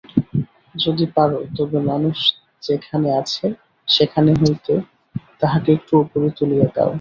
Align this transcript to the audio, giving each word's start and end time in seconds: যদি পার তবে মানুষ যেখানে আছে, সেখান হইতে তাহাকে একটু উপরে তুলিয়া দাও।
যদি 0.75 1.05
পার 1.15 1.29
তবে 1.57 1.79
মানুষ 1.91 2.17
যেখানে 2.63 3.07
আছে, 3.21 3.45
সেখান 3.87 4.25
হইতে 4.39 4.73
তাহাকে 5.41 5.69
একটু 5.77 5.93
উপরে 6.03 6.27
তুলিয়া 6.37 6.67
দাও। 6.75 6.89